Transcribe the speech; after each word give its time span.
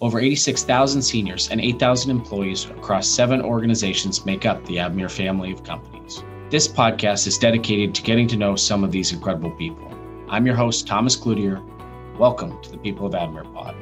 Over 0.00 0.20
86,000 0.20 1.02
seniors 1.02 1.50
and 1.50 1.60
8,000 1.60 2.12
employees 2.12 2.66
across 2.66 3.08
seven 3.08 3.42
organizations 3.42 4.24
make 4.24 4.46
up 4.46 4.64
the 4.64 4.76
Avamere 4.76 5.10
family 5.10 5.50
of 5.50 5.64
companies. 5.64 6.22
This 6.50 6.68
podcast 6.68 7.26
is 7.26 7.36
dedicated 7.36 7.96
to 7.96 8.02
getting 8.02 8.28
to 8.28 8.36
know 8.36 8.54
some 8.54 8.84
of 8.84 8.92
these 8.92 9.12
incredible 9.12 9.50
people. 9.50 9.92
I'm 10.28 10.46
your 10.46 10.54
host, 10.54 10.86
Thomas 10.86 11.16
Cloutier. 11.16 11.60
Welcome 12.16 12.62
to 12.62 12.70
the 12.70 12.78
People 12.78 13.06
of 13.06 13.14
Avamere 13.14 13.52
Pod. 13.52 13.74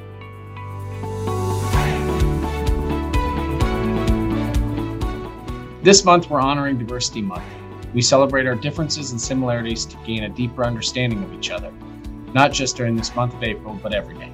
This 5.83 6.03
month, 6.03 6.31
we're 6.31 6.41
honoring 6.41 6.79
Diversity 6.79 7.21
Month. 7.21 7.45
We 7.93 8.01
celebrate 8.01 8.47
our 8.47 8.55
differences 8.55 9.11
and 9.11 9.21
similarities 9.21 9.85
to 9.85 9.97
gain 9.97 10.23
a 10.23 10.29
deeper 10.29 10.65
understanding 10.65 11.23
of 11.23 11.31
each 11.35 11.51
other, 11.51 11.71
not 12.33 12.51
just 12.51 12.75
during 12.75 12.95
this 12.95 13.15
month 13.15 13.35
of 13.35 13.43
April, 13.43 13.79
but 13.83 13.93
every 13.93 14.15
day. 14.15 14.31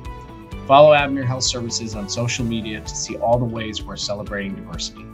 Follow 0.66 0.94
Avamere 0.94 1.26
Health 1.26 1.44
Services 1.44 1.94
on 1.94 2.08
social 2.08 2.46
media 2.46 2.80
to 2.80 2.96
see 2.96 3.18
all 3.18 3.38
the 3.38 3.44
ways 3.44 3.84
we're 3.84 3.98
celebrating 3.98 4.56
diversity. 4.56 5.06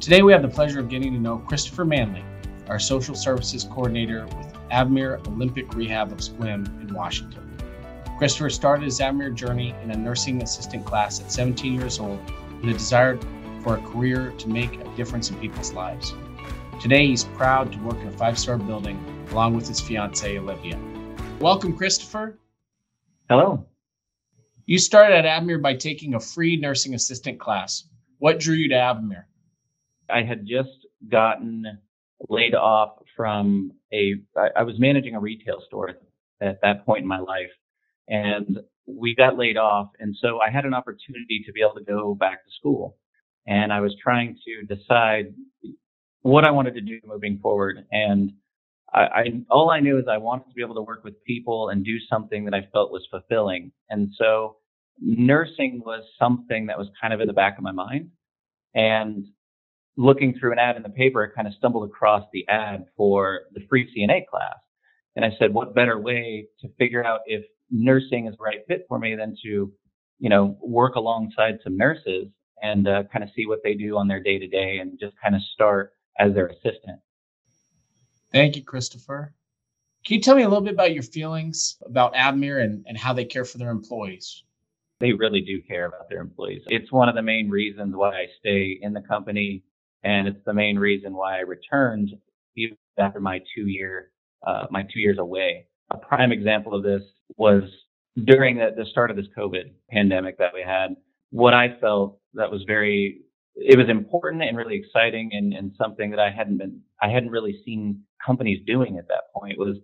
Today, 0.00 0.22
we 0.22 0.32
have 0.32 0.42
the 0.42 0.48
pleasure 0.48 0.80
of 0.80 0.88
getting 0.88 1.12
to 1.12 1.20
know 1.20 1.38
Christopher 1.38 1.84
Manley, 1.84 2.24
our 2.66 2.80
social 2.80 3.14
services 3.14 3.62
coordinator 3.62 4.24
with 4.26 4.52
Avamere 4.72 5.24
Olympic 5.28 5.72
Rehab 5.74 6.10
of 6.10 6.18
Sequim 6.18 6.66
in 6.82 6.92
Washington. 6.92 7.56
Christopher 8.18 8.50
started 8.50 8.84
his 8.84 8.98
Avamere 8.98 9.32
journey 9.32 9.76
in 9.84 9.92
a 9.92 9.96
nursing 9.96 10.42
assistant 10.42 10.84
class 10.84 11.20
at 11.20 11.30
17 11.30 11.74
years 11.74 12.00
old 12.00 12.18
with 12.60 12.70
a 12.70 12.72
desire 12.72 13.16
for 13.62 13.76
a 13.76 13.80
career 13.82 14.32
to 14.38 14.48
make 14.48 14.80
a 14.80 14.96
difference 14.96 15.30
in 15.30 15.38
people's 15.38 15.72
lives. 15.72 16.14
Today, 16.80 17.06
he's 17.06 17.22
proud 17.22 17.70
to 17.72 17.78
work 17.78 17.98
in 17.98 18.08
a 18.08 18.12
five 18.12 18.36
star 18.36 18.58
building 18.58 18.98
along 19.30 19.54
with 19.54 19.68
his 19.68 19.80
fiancee, 19.80 20.36
Olivia. 20.36 20.76
Welcome, 21.38 21.76
Christopher. 21.76 22.40
Hello. 23.28 23.64
You 24.68 24.78
started 24.78 25.16
at 25.16 25.24
Avamere 25.24 25.62
by 25.62 25.76
taking 25.76 26.12
a 26.12 26.20
free 26.20 26.58
nursing 26.58 26.92
assistant 26.92 27.40
class. 27.40 27.84
What 28.18 28.38
drew 28.38 28.54
you 28.54 28.68
to 28.68 28.74
Avamere? 28.74 29.24
I 30.10 30.22
had 30.22 30.46
just 30.46 30.86
gotten 31.10 31.64
laid 32.28 32.54
off 32.54 32.98
from 33.16 33.72
a. 33.94 34.16
I 34.54 34.64
was 34.64 34.78
managing 34.78 35.14
a 35.14 35.20
retail 35.20 35.62
store 35.66 35.94
at 36.42 36.60
that 36.60 36.84
point 36.84 37.00
in 37.00 37.08
my 37.08 37.18
life. 37.18 37.48
And 38.08 38.58
we 38.84 39.14
got 39.14 39.38
laid 39.38 39.56
off. 39.56 39.88
And 40.00 40.14
so 40.20 40.38
I 40.40 40.50
had 40.50 40.66
an 40.66 40.74
opportunity 40.74 41.42
to 41.46 41.52
be 41.52 41.62
able 41.62 41.76
to 41.76 41.84
go 41.84 42.14
back 42.14 42.44
to 42.44 42.50
school. 42.58 42.98
And 43.46 43.72
I 43.72 43.80
was 43.80 43.96
trying 44.02 44.36
to 44.44 44.76
decide 44.76 45.32
what 46.20 46.44
I 46.44 46.50
wanted 46.50 46.74
to 46.74 46.82
do 46.82 47.00
moving 47.06 47.38
forward. 47.38 47.86
And 47.90 48.32
I, 48.92 49.00
I, 49.00 49.24
all 49.50 49.70
I 49.70 49.80
knew 49.80 49.98
is 49.98 50.06
I 50.10 50.18
wanted 50.18 50.48
to 50.48 50.54
be 50.54 50.62
able 50.62 50.74
to 50.76 50.82
work 50.82 51.04
with 51.04 51.22
people 51.24 51.68
and 51.68 51.84
do 51.84 51.98
something 52.10 52.44
that 52.46 52.54
I 52.54 52.68
felt 52.72 52.90
was 52.90 53.06
fulfilling. 53.10 53.72
And 53.90 54.10
so 54.16 54.56
nursing 55.00 55.82
was 55.84 56.04
something 56.18 56.66
that 56.66 56.78
was 56.78 56.88
kind 57.00 57.12
of 57.12 57.20
in 57.20 57.26
the 57.26 57.32
back 57.32 57.58
of 57.58 57.64
my 57.64 57.72
mind. 57.72 58.10
And 58.74 59.26
looking 59.96 60.34
through 60.38 60.52
an 60.52 60.58
ad 60.58 60.76
in 60.76 60.82
the 60.82 60.88
paper, 60.88 61.22
I 61.22 61.34
kind 61.34 61.48
of 61.48 61.54
stumbled 61.54 61.88
across 61.88 62.24
the 62.32 62.46
ad 62.48 62.86
for 62.96 63.40
the 63.52 63.60
free 63.68 63.92
CNA 63.94 64.26
class. 64.26 64.56
And 65.16 65.24
I 65.24 65.30
said, 65.38 65.52
what 65.52 65.74
better 65.74 65.98
way 66.00 66.46
to 66.60 66.68
figure 66.78 67.04
out 67.04 67.20
if 67.26 67.44
nursing 67.70 68.26
is 68.26 68.36
the 68.38 68.44
right 68.44 68.60
fit 68.68 68.86
for 68.88 68.98
me 68.98 69.16
than 69.16 69.36
to, 69.42 69.72
you 70.18 70.28
know, 70.30 70.56
work 70.62 70.94
alongside 70.94 71.58
some 71.64 71.76
nurses 71.76 72.28
and 72.62 72.88
uh, 72.88 73.02
kind 73.12 73.24
of 73.24 73.30
see 73.34 73.46
what 73.46 73.60
they 73.64 73.74
do 73.74 73.96
on 73.96 74.08
their 74.08 74.22
day 74.22 74.38
to 74.38 74.46
day 74.46 74.78
and 74.78 74.98
just 74.98 75.14
kind 75.22 75.34
of 75.34 75.42
start 75.54 75.92
as 76.18 76.34
their 76.34 76.46
assistant. 76.46 77.00
Thank 78.32 78.56
you, 78.56 78.62
Christopher. 78.62 79.34
Can 80.04 80.16
you 80.16 80.20
tell 80.20 80.36
me 80.36 80.42
a 80.42 80.48
little 80.48 80.64
bit 80.64 80.74
about 80.74 80.92
your 80.92 81.02
feelings 81.02 81.76
about 81.84 82.14
Avamere 82.14 82.62
and, 82.62 82.84
and 82.86 82.96
how 82.96 83.12
they 83.12 83.24
care 83.24 83.44
for 83.44 83.58
their 83.58 83.70
employees? 83.70 84.44
They 85.00 85.12
really 85.12 85.40
do 85.40 85.62
care 85.62 85.86
about 85.86 86.08
their 86.08 86.20
employees. 86.20 86.62
It's 86.68 86.90
one 86.90 87.08
of 87.08 87.14
the 87.14 87.22
main 87.22 87.48
reasons 87.48 87.94
why 87.94 88.10
I 88.10 88.26
stay 88.40 88.78
in 88.80 88.92
the 88.92 89.00
company, 89.02 89.62
and 90.02 90.26
it's 90.26 90.44
the 90.44 90.54
main 90.54 90.78
reason 90.78 91.14
why 91.14 91.36
I 91.36 91.40
returned 91.40 92.10
after 92.98 93.20
my 93.20 93.40
two 93.54 93.66
year 93.66 94.10
uh, 94.46 94.66
my 94.70 94.82
two 94.82 95.00
years 95.00 95.18
away. 95.18 95.66
A 95.90 95.98
prime 95.98 96.32
example 96.32 96.74
of 96.74 96.82
this 96.82 97.02
was 97.36 97.62
during 98.24 98.56
the, 98.56 98.70
the 98.76 98.86
start 98.86 99.10
of 99.10 99.16
this 99.16 99.26
COVID 99.36 99.72
pandemic 99.90 100.38
that 100.38 100.52
we 100.52 100.62
had. 100.62 100.96
What 101.30 101.54
I 101.54 101.76
felt 101.80 102.18
that 102.34 102.50
was 102.50 102.62
very 102.66 103.22
it 103.54 103.76
was 103.76 103.88
important 103.88 104.42
and 104.42 104.56
really 104.56 104.76
exciting 104.76 105.30
and, 105.32 105.52
and 105.52 105.72
something 105.76 106.10
that 106.10 106.20
I 106.20 106.30
hadn't 106.30 106.58
been 106.58 106.80
I 107.02 107.08
hadn't 107.08 107.30
really 107.30 107.60
seen 107.64 108.02
companies 108.28 108.60
doing 108.66 108.98
at 108.98 109.08
that 109.08 109.24
point 109.34 109.58
was 109.58 109.76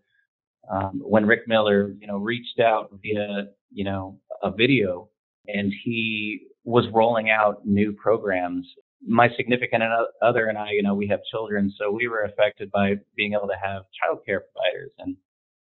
um, 0.70 1.00
when 1.02 1.26
Rick 1.26 1.42
Miller, 1.46 1.94
you 1.98 2.06
know, 2.06 2.18
reached 2.18 2.60
out 2.60 2.90
via, 3.02 3.46
you 3.72 3.84
know, 3.84 4.18
a 4.42 4.50
video 4.50 5.08
and 5.46 5.72
he 5.84 6.46
was 6.64 6.84
rolling 6.92 7.30
out 7.30 7.66
new 7.66 7.92
programs. 7.92 8.66
My 9.06 9.28
significant 9.36 9.82
other 10.22 10.46
and 10.46 10.56
I, 10.56 10.70
you 10.72 10.82
know, 10.82 10.94
we 10.94 11.08
have 11.08 11.20
children, 11.30 11.72
so 11.78 11.90
we 11.90 12.08
were 12.08 12.22
affected 12.22 12.70
by 12.70 12.94
being 13.16 13.32
able 13.34 13.48
to 13.48 13.58
have 13.62 13.82
childcare 13.98 14.40
providers. 14.52 14.92
And 14.98 15.16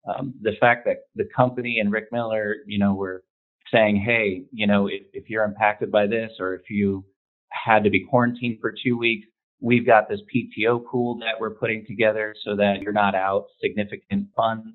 um, 0.07 0.33
the 0.41 0.53
fact 0.59 0.85
that 0.85 0.97
the 1.15 1.27
company 1.35 1.79
and 1.79 1.91
Rick 1.91 2.05
Miller, 2.11 2.55
you 2.65 2.79
know, 2.79 2.93
were 2.93 3.23
saying, 3.71 3.97
hey, 3.97 4.45
you 4.51 4.65
know, 4.65 4.87
if, 4.87 5.03
if 5.13 5.29
you're 5.29 5.43
impacted 5.43 5.91
by 5.91 6.07
this 6.07 6.31
or 6.39 6.55
if 6.55 6.69
you 6.69 7.05
had 7.49 7.83
to 7.83 7.89
be 7.89 8.05
quarantined 8.09 8.57
for 8.61 8.73
two 8.83 8.97
weeks, 8.97 9.27
we've 9.59 9.85
got 9.85 10.07
this 10.09 10.19
PTO 10.33 10.85
pool 10.85 11.17
that 11.19 11.39
we're 11.39 11.55
putting 11.55 11.85
together 11.85 12.35
so 12.45 12.55
that 12.55 12.81
you're 12.81 12.93
not 12.93 13.15
out 13.15 13.45
significant 13.61 14.27
funds. 14.35 14.67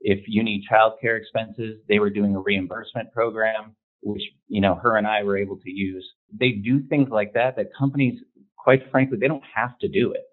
If 0.00 0.24
you 0.26 0.42
need 0.42 0.64
childcare 0.70 1.18
expenses, 1.18 1.80
they 1.88 1.98
were 1.98 2.10
doing 2.10 2.34
a 2.34 2.40
reimbursement 2.40 3.12
program, 3.12 3.76
which, 4.02 4.22
you 4.48 4.60
know, 4.60 4.74
her 4.76 4.96
and 4.96 5.06
I 5.06 5.22
were 5.22 5.36
able 5.36 5.58
to 5.58 5.70
use. 5.70 6.08
They 6.32 6.52
do 6.52 6.80
things 6.88 7.10
like 7.10 7.34
that 7.34 7.56
that 7.56 7.66
companies, 7.78 8.20
quite 8.56 8.90
frankly, 8.90 9.18
they 9.20 9.28
don't 9.28 9.44
have 9.54 9.78
to 9.80 9.88
do 9.88 10.12
it. 10.12 10.24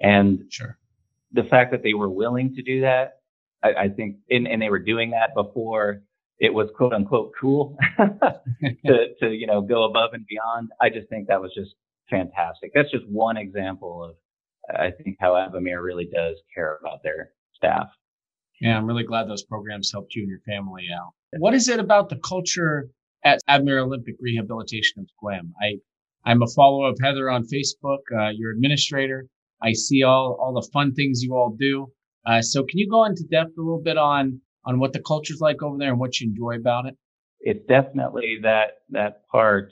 And 0.00 0.44
sure. 0.50 0.78
the 1.32 1.44
fact 1.44 1.70
that 1.72 1.82
they 1.82 1.94
were 1.94 2.08
willing 2.08 2.54
to 2.54 2.62
do 2.62 2.80
that, 2.80 3.18
I, 3.62 3.68
I 3.74 3.88
think, 3.88 4.16
and, 4.30 4.48
and 4.48 4.60
they 4.60 4.70
were 4.70 4.78
doing 4.78 5.10
that 5.10 5.34
before 5.34 6.02
it 6.38 6.52
was 6.52 6.68
quote 6.76 6.92
unquote 6.92 7.32
cool 7.38 7.76
to, 7.98 9.06
to, 9.20 9.28
you 9.28 9.46
know, 9.46 9.60
go 9.60 9.84
above 9.84 10.14
and 10.14 10.26
beyond. 10.26 10.70
I 10.80 10.88
just 10.88 11.08
think 11.08 11.28
that 11.28 11.40
was 11.40 11.52
just 11.54 11.74
fantastic. 12.10 12.72
That's 12.74 12.90
just 12.90 13.06
one 13.08 13.36
example 13.36 14.04
of, 14.04 14.16
I 14.74 14.90
think, 14.90 15.16
how 15.20 15.32
Avamere 15.32 15.82
really 15.82 16.08
does 16.12 16.40
care 16.54 16.78
about 16.80 17.02
their 17.02 17.30
staff. 17.54 17.88
Yeah, 18.60 18.76
I'm 18.76 18.86
really 18.86 19.04
glad 19.04 19.28
those 19.28 19.42
programs 19.44 19.90
helped 19.92 20.14
you 20.14 20.22
and 20.22 20.30
your 20.30 20.40
family 20.46 20.86
out. 20.94 21.12
What 21.38 21.54
is 21.54 21.68
it 21.68 21.80
about 21.80 22.08
the 22.08 22.16
culture 22.16 22.88
at 23.24 23.40
Avamere 23.48 23.82
Olympic 23.82 24.14
Rehabilitation 24.20 25.00
of 25.00 25.06
Sequim? 25.06 25.50
I, 25.60 25.78
I'm 26.24 26.42
a 26.42 26.46
follower 26.46 26.88
of 26.88 26.98
Heather 27.02 27.28
on 27.28 27.44
Facebook, 27.44 27.98
uh, 28.16 28.30
your 28.30 28.52
administrator. 28.52 29.26
I 29.62 29.72
see 29.72 30.02
all, 30.02 30.38
all 30.40 30.54
the 30.54 30.68
fun 30.72 30.94
things 30.94 31.22
you 31.22 31.34
all 31.34 31.56
do. 31.58 31.88
Uh, 32.26 32.40
so 32.40 32.62
can 32.62 32.78
you 32.78 32.88
go 32.88 33.04
into 33.04 33.24
depth 33.30 33.58
a 33.58 33.60
little 33.60 33.82
bit 33.82 33.98
on, 33.98 34.40
on 34.64 34.78
what 34.78 34.92
the 34.92 35.00
culture's 35.00 35.40
like 35.40 35.62
over 35.62 35.76
there 35.78 35.90
and 35.90 36.00
what 36.00 36.20
you 36.20 36.28
enjoy 36.28 36.56
about 36.56 36.86
it? 36.86 36.96
It's 37.40 37.66
definitely 37.66 38.38
that, 38.42 38.78
that 38.90 39.26
part, 39.30 39.70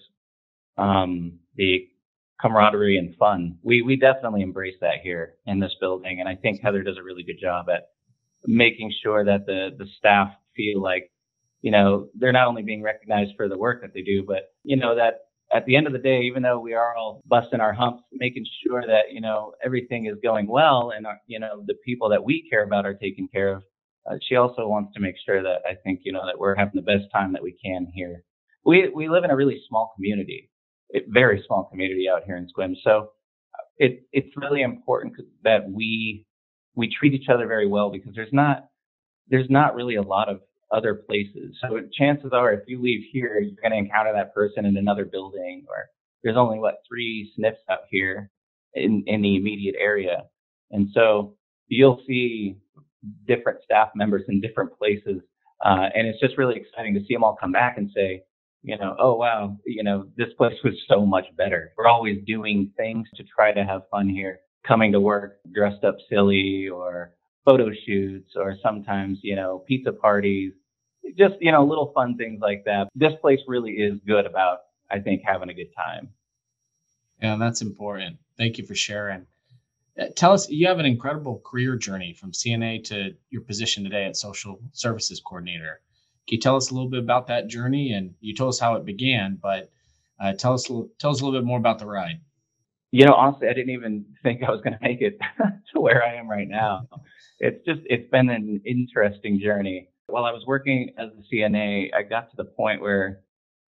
um, 0.76 1.38
the 1.56 1.86
camaraderie 2.42 2.98
and 2.98 3.14
fun. 3.16 3.56
We, 3.62 3.82
we 3.82 3.96
definitely 3.96 4.42
embrace 4.42 4.74
that 4.80 5.00
here 5.02 5.34
in 5.46 5.60
this 5.60 5.74
building. 5.80 6.18
And 6.18 6.28
I 6.28 6.34
think 6.34 6.60
Heather 6.60 6.82
does 6.82 6.98
a 6.98 7.02
really 7.02 7.22
good 7.22 7.40
job 7.40 7.66
at 7.70 7.90
making 8.46 8.92
sure 9.02 9.24
that 9.24 9.46
the, 9.46 9.70
the 9.78 9.86
staff 9.98 10.32
feel 10.56 10.82
like, 10.82 11.10
you 11.60 11.70
know, 11.70 12.08
they're 12.18 12.32
not 12.32 12.48
only 12.48 12.62
being 12.62 12.82
recognized 12.82 13.32
for 13.36 13.48
the 13.48 13.56
work 13.56 13.80
that 13.82 13.94
they 13.94 14.02
do, 14.02 14.24
but, 14.26 14.52
you 14.64 14.76
know, 14.76 14.96
that 14.96 15.20
at 15.54 15.64
the 15.66 15.76
end 15.76 15.86
of 15.86 15.92
the 15.92 15.98
day, 15.98 16.22
even 16.22 16.42
though 16.42 16.58
we 16.58 16.74
are 16.74 16.96
all 16.96 17.22
busting 17.26 17.60
our 17.60 17.72
humps, 17.72 18.02
making 18.12 18.44
sure 18.66 18.82
that, 18.86 19.12
you 19.12 19.20
know, 19.20 19.52
everything 19.64 20.06
is 20.06 20.16
going 20.22 20.48
well 20.48 20.92
and, 20.96 21.06
our, 21.06 21.12
uh, 21.12 21.16
you 21.26 21.38
know, 21.38 21.62
the 21.66 21.74
people 21.84 22.08
that 22.08 22.24
we 22.24 22.48
care 22.50 22.64
about 22.64 22.84
are 22.84 22.94
taken 22.94 23.28
care 23.28 23.54
of. 23.54 23.62
Uh, 24.10 24.16
she 24.28 24.34
also 24.34 24.66
wants 24.66 24.92
to 24.92 25.00
make 25.00 25.14
sure 25.24 25.42
that 25.42 25.60
I 25.64 25.74
think, 25.84 26.00
you 26.02 26.12
know, 26.12 26.26
that 26.26 26.38
we're 26.38 26.56
having 26.56 26.74
the 26.74 26.82
best 26.82 27.04
time 27.12 27.32
that 27.34 27.42
we 27.42 27.56
can 27.64 27.86
here. 27.94 28.24
We, 28.64 28.88
we 28.88 29.08
live 29.08 29.24
in 29.24 29.30
a 29.30 29.36
really 29.36 29.62
small 29.68 29.92
community, 29.94 30.50
very 31.08 31.42
small 31.46 31.64
community 31.64 32.06
out 32.08 32.24
here 32.24 32.36
in 32.36 32.46
Sequim. 32.46 32.74
So 32.82 33.10
it, 33.78 34.06
it's 34.12 34.36
really 34.36 34.62
important 34.62 35.14
that 35.44 35.70
we 35.70 36.26
we 36.74 36.90
treat 36.90 37.12
each 37.12 37.28
other 37.28 37.46
very 37.46 37.66
well 37.66 37.90
because 37.90 38.14
there's 38.14 38.32
not 38.32 38.68
there's 39.28 39.50
not 39.50 39.74
really 39.74 39.96
a 39.96 40.02
lot 40.02 40.28
of 40.28 40.40
other 40.72 40.94
places. 40.94 41.56
So 41.60 41.80
chances 41.92 42.30
are, 42.32 42.52
if 42.52 42.60
you 42.66 42.80
leave 42.80 43.02
here, 43.12 43.38
you're 43.40 43.60
going 43.60 43.72
to 43.72 43.76
encounter 43.76 44.12
that 44.14 44.34
person 44.34 44.64
in 44.64 44.76
another 44.76 45.04
building, 45.04 45.64
or 45.68 45.90
there's 46.22 46.36
only 46.36 46.58
what 46.58 46.76
three 46.88 47.30
SNFs 47.38 47.56
out 47.70 47.80
here 47.90 48.30
in 48.74 49.04
in 49.06 49.22
the 49.22 49.36
immediate 49.36 49.76
area, 49.78 50.24
and 50.70 50.88
so 50.94 51.34
you'll 51.68 52.02
see 52.06 52.56
different 53.26 53.58
staff 53.64 53.90
members 53.94 54.22
in 54.28 54.40
different 54.40 54.76
places, 54.78 55.20
uh, 55.64 55.88
and 55.94 56.06
it's 56.06 56.20
just 56.20 56.38
really 56.38 56.56
exciting 56.56 56.94
to 56.94 57.00
see 57.00 57.14
them 57.14 57.24
all 57.24 57.36
come 57.38 57.52
back 57.52 57.76
and 57.76 57.90
say, 57.94 58.22
you 58.62 58.78
know, 58.78 58.96
oh 58.98 59.14
wow, 59.14 59.56
you 59.66 59.82
know, 59.82 60.06
this 60.16 60.32
place 60.38 60.56
was 60.64 60.74
so 60.88 61.04
much 61.04 61.26
better. 61.36 61.72
We're 61.76 61.88
always 61.88 62.18
doing 62.26 62.70
things 62.76 63.08
to 63.16 63.24
try 63.24 63.52
to 63.52 63.64
have 63.64 63.82
fun 63.90 64.08
here 64.08 64.40
coming 64.66 64.92
to 64.92 65.00
work 65.00 65.38
dressed 65.52 65.84
up 65.84 65.96
silly 66.08 66.68
or 66.68 67.12
photo 67.44 67.70
shoots 67.86 68.30
or 68.36 68.56
sometimes, 68.62 69.18
you 69.22 69.34
know, 69.34 69.64
pizza 69.66 69.92
parties. 69.92 70.52
just, 71.18 71.34
you 71.40 71.50
know, 71.50 71.64
little 71.64 71.92
fun 71.94 72.16
things 72.16 72.40
like 72.40 72.62
that. 72.64 72.88
This 72.94 73.12
place 73.20 73.40
really 73.48 73.72
is 73.72 73.98
good 74.06 74.26
about, 74.26 74.58
I 74.90 75.00
think, 75.00 75.22
having 75.24 75.48
a 75.48 75.54
good 75.54 75.74
time. 75.76 76.10
Yeah, 77.20 77.36
that's 77.38 77.62
important. 77.62 78.18
Thank 78.36 78.58
you 78.58 78.64
for 78.64 78.74
sharing. 78.74 79.26
Uh, 80.00 80.06
tell 80.16 80.32
us, 80.32 80.48
you 80.48 80.66
have 80.68 80.78
an 80.78 80.86
incredible 80.86 81.42
career 81.44 81.76
journey 81.76 82.14
from 82.14 82.32
CNA 82.32 82.84
to 82.84 83.14
your 83.30 83.42
position 83.42 83.84
today 83.84 84.04
at 84.04 84.16
Social 84.16 84.60
Services 84.72 85.20
Coordinator. 85.20 85.80
Can 86.28 86.36
you 86.36 86.40
tell 86.40 86.56
us 86.56 86.70
a 86.70 86.74
little 86.74 86.88
bit 86.88 87.00
about 87.00 87.26
that 87.28 87.48
journey? 87.48 87.92
And 87.92 88.14
you 88.20 88.34
told 88.34 88.50
us 88.50 88.60
how 88.60 88.76
it 88.76 88.84
began, 88.84 89.38
but 89.40 89.70
uh, 90.20 90.32
tell 90.34 90.54
us 90.54 90.66
tell 90.98 91.10
us 91.10 91.20
a 91.20 91.24
little 91.24 91.38
bit 91.38 91.44
more 91.44 91.58
about 91.58 91.78
the 91.78 91.86
ride. 91.86 92.20
You 92.92 93.06
know, 93.06 93.14
honestly, 93.14 93.48
I 93.48 93.54
didn't 93.54 93.70
even 93.70 94.04
think 94.22 94.42
I 94.42 94.50
was 94.50 94.60
going 94.60 94.74
to 94.74 94.82
make 94.82 95.00
it 95.00 95.18
to 95.74 95.80
where 95.80 96.04
I 96.04 96.14
am 96.14 96.28
right 96.28 96.48
now. 96.48 96.88
It's 97.40 97.64
just 97.66 97.80
it's 97.86 98.08
been 98.10 98.28
an 98.28 98.60
interesting 98.64 99.40
journey. 99.42 99.88
While 100.06 100.24
I 100.24 100.32
was 100.32 100.44
working 100.46 100.92
as 100.98 101.08
a 101.08 101.34
CNA, 101.34 101.88
I 101.94 102.02
got 102.02 102.30
to 102.30 102.36
the 102.36 102.44
point 102.44 102.82
where 102.82 103.20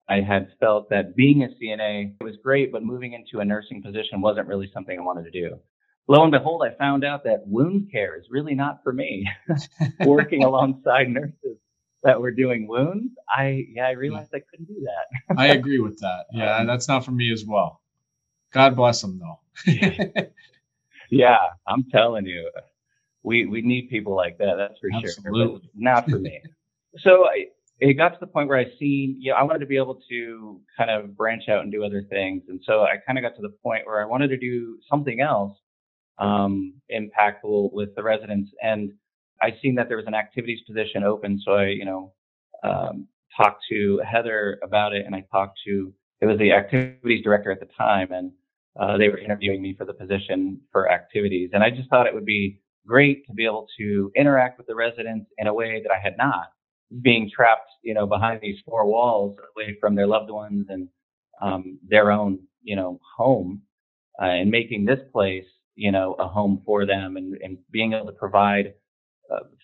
I 0.08 0.20
had 0.20 0.48
felt 0.60 0.90
that 0.90 1.16
being 1.16 1.42
a 1.42 1.48
CNA 1.48 2.16
was 2.20 2.36
great, 2.42 2.70
but 2.70 2.82
moving 2.82 3.14
into 3.14 3.40
a 3.40 3.44
nursing 3.44 3.82
position 3.82 4.20
wasn't 4.20 4.46
really 4.46 4.70
something 4.74 4.98
I 4.98 5.02
wanted 5.02 5.24
to 5.24 5.30
do. 5.30 5.58
Lo 6.06 6.22
and 6.22 6.30
behold, 6.30 6.62
I 6.62 6.76
found 6.76 7.02
out 7.02 7.24
that 7.24 7.46
wound 7.46 7.90
care 7.90 8.18
is 8.18 8.26
really 8.30 8.54
not 8.54 8.80
for 8.84 8.92
me. 8.92 9.26
Working 10.04 10.44
alongside 10.44 11.08
nurses 11.08 11.56
that 12.04 12.20
were 12.20 12.30
doing 12.30 12.68
wounds, 12.68 13.14
I 13.28 13.66
yeah, 13.74 13.86
I 13.88 13.92
realized 13.92 14.30
I 14.34 14.40
couldn't 14.50 14.66
do 14.66 14.84
that. 14.84 15.36
I 15.38 15.48
agree 15.48 15.80
with 15.80 15.98
that. 16.00 16.26
Yeah, 16.32 16.58
um, 16.58 16.66
that's 16.66 16.86
not 16.86 17.04
for 17.04 17.10
me 17.10 17.32
as 17.32 17.44
well. 17.44 17.80
God 18.52 18.76
bless 18.76 19.00
them 19.00 19.18
though. 19.18 19.40
yeah, 21.10 21.38
I'm 21.66 21.84
telling 21.90 22.26
you, 22.26 22.50
we 23.22 23.46
we 23.46 23.62
need 23.62 23.88
people 23.88 24.14
like 24.14 24.38
that. 24.38 24.54
That's 24.56 24.78
for 24.78 24.90
Absolutely. 24.94 25.60
sure. 25.62 25.70
not 25.74 26.08
for 26.08 26.18
me. 26.18 26.40
so 26.98 27.26
I, 27.26 27.46
it 27.80 27.94
got 27.94 28.10
to 28.10 28.18
the 28.20 28.28
point 28.28 28.48
where 28.48 28.58
I 28.58 28.66
seen, 28.78 29.16
you 29.18 29.32
know, 29.32 29.36
I 29.36 29.42
wanted 29.42 29.58
to 29.58 29.66
be 29.66 29.76
able 29.76 30.00
to 30.08 30.60
kind 30.76 30.90
of 30.90 31.16
branch 31.16 31.48
out 31.48 31.62
and 31.62 31.72
do 31.72 31.84
other 31.84 32.04
things, 32.08 32.42
and 32.48 32.60
so 32.64 32.82
I 32.82 32.96
kind 33.06 33.18
of 33.18 33.22
got 33.22 33.34
to 33.36 33.42
the 33.42 33.54
point 33.62 33.86
where 33.86 34.00
I 34.00 34.06
wanted 34.06 34.28
to 34.28 34.36
do 34.36 34.78
something 34.88 35.20
else 35.20 35.58
um, 36.18 36.74
impactful 36.92 37.72
with 37.72 37.94
the 37.96 38.02
residents. 38.02 38.50
And 38.62 38.92
I 39.42 39.56
seen 39.62 39.75
that 39.76 39.88
there 39.88 39.96
was 39.96 40.06
an 40.06 40.14
activities 40.14 40.60
position 40.66 41.02
open, 41.02 41.40
so 41.44 41.52
I, 41.52 41.66
you 41.66 41.84
know, 41.84 42.12
um, 42.62 43.08
talked 43.36 43.62
to 43.70 44.00
Heather 44.10 44.58
about 44.62 44.94
it, 44.94 45.04
and 45.06 45.14
I 45.14 45.25
talked 45.31 45.58
to 45.66 45.92
it 46.20 46.26
was 46.26 46.38
the 46.38 46.52
activities 46.52 47.22
director 47.22 47.50
at 47.50 47.60
the 47.60 47.69
time, 47.76 48.12
and 48.12 48.32
uh, 48.81 48.96
they 48.96 49.08
were 49.08 49.19
interviewing 49.19 49.60
me 49.60 49.75
for 49.76 49.84
the 49.84 49.92
position 49.92 50.60
for 50.72 50.90
activities, 50.90 51.50
and 51.52 51.62
I 51.62 51.70
just 51.70 51.90
thought 51.90 52.06
it 52.06 52.14
would 52.14 52.25
be 52.25 52.60
great 52.86 53.26
to 53.26 53.32
be 53.32 53.44
able 53.44 53.66
to 53.78 54.12
interact 54.14 54.58
with 54.58 54.66
the 54.66 54.75
residents 54.75 55.31
in 55.38 55.46
a 55.46 55.54
way 55.54 55.82
that 55.82 55.90
I 55.90 55.98
had 55.98 56.16
not, 56.16 56.48
being 57.02 57.31
trapped, 57.34 57.70
you 57.82 57.94
know, 57.94 58.06
behind 58.06 58.40
these 58.40 58.58
four 58.66 58.86
walls, 58.86 59.36
away 59.56 59.76
from 59.81 59.94
their 59.94 60.06
loved 60.06 60.31
ones 60.31 60.66
and 60.69 60.88
um, 61.42 61.78
their 61.86 62.12
own, 62.12 62.38
you 62.62 62.76
know, 62.76 63.00
home, 63.16 63.62
uh, 64.20 64.26
and 64.26 64.50
making 64.50 64.84
this 64.84 65.00
place 65.12 65.44
you 65.76 65.90
know, 65.90 66.14
a 66.19 66.28
home 66.28 66.62
for 66.64 66.86
them 66.86 67.16
and, 67.16 67.36
and 67.42 67.58
being 67.70 67.92
able 67.92 68.06
to 68.06 68.12
provide 68.12 68.75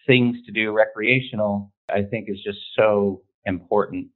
things 0.06 0.36
to 0.46 0.52
do 0.52 0.72
recreational, 0.72 1.72
I 1.88 2.02
think 2.02 2.28
is 2.28 2.42
just 2.44 2.58
so 2.76 3.22
important. 3.44 4.08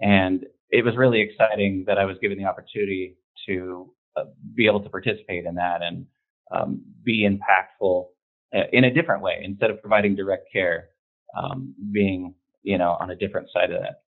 And 0.00 0.44
it 0.70 0.84
was 0.84 0.96
really 0.96 1.20
exciting 1.20 1.84
that 1.86 1.98
I 1.98 2.04
was 2.04 2.16
given 2.20 2.38
the 2.38 2.44
opportunity 2.44 3.16
to 3.46 3.92
uh, 4.16 4.24
be 4.54 4.66
able 4.66 4.80
to 4.80 4.88
participate 4.88 5.44
in 5.44 5.54
that 5.56 5.82
and 5.82 6.06
um, 6.52 6.82
be 7.04 7.28
impactful 7.28 8.06
uh, 8.54 8.62
in 8.72 8.84
a 8.84 8.92
different 8.92 9.22
way 9.22 9.40
instead 9.42 9.70
of 9.70 9.80
providing 9.80 10.16
direct 10.16 10.46
care, 10.52 10.88
um, 11.36 11.74
being, 11.92 12.34
you 12.62 12.78
know, 12.78 12.96
on 13.00 13.10
a 13.10 13.16
different 13.16 13.48
side 13.52 13.70
of 13.70 13.80
that. 13.80 14.02